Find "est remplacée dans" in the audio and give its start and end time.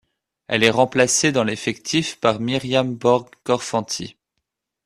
0.63-1.43